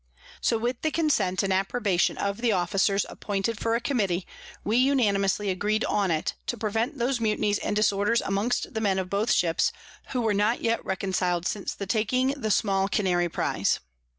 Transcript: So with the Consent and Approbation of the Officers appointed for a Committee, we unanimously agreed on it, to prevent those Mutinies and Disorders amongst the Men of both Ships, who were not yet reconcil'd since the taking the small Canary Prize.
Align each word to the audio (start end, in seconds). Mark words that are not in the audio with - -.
So 0.41 0.57
with 0.57 0.81
the 0.81 0.89
Consent 0.89 1.43
and 1.43 1.53
Approbation 1.53 2.17
of 2.17 2.41
the 2.41 2.51
Officers 2.51 3.05
appointed 3.07 3.59
for 3.59 3.75
a 3.75 3.79
Committee, 3.79 4.25
we 4.63 4.77
unanimously 4.77 5.51
agreed 5.51 5.85
on 5.85 6.09
it, 6.09 6.33
to 6.47 6.57
prevent 6.57 6.97
those 6.97 7.19
Mutinies 7.21 7.59
and 7.59 7.75
Disorders 7.75 8.21
amongst 8.21 8.73
the 8.73 8.81
Men 8.81 8.97
of 8.97 9.11
both 9.11 9.31
Ships, 9.31 9.71
who 10.07 10.21
were 10.21 10.33
not 10.33 10.61
yet 10.63 10.83
reconcil'd 10.83 11.45
since 11.45 11.75
the 11.75 11.85
taking 11.85 12.29
the 12.29 12.49
small 12.49 12.87
Canary 12.87 13.29
Prize. 13.29 13.79